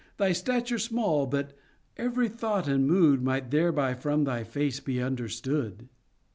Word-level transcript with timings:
Thy 0.17 0.31
stature 0.31 0.79
small, 0.79 1.27
but 1.27 1.53
every 1.95 2.27
thought 2.27 2.67
and 2.67 2.87
mood 2.87 3.21
Might 3.21 3.51
thereby 3.51 3.93
from 3.93 4.23
thy 4.23 4.43
face 4.43 4.79
be 4.79 4.99
understood. 4.99 5.89